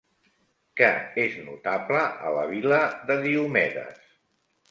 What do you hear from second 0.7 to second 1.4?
Què és